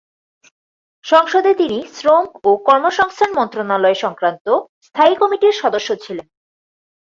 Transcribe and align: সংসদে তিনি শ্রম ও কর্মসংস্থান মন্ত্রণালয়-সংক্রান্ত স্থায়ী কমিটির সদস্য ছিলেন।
সংসদে 1.05 1.51
তিনি 1.53 1.77
শ্রম 1.93 2.25
ও 2.43 2.51
কর্মসংস্থান 2.67 3.29
মন্ত্রণালয়-সংক্রান্ত 3.35 4.47
স্থায়ী 4.81 5.13
কমিটির 5.15 5.55
সদস্য 5.61 5.89
ছিলেন। 6.03 6.27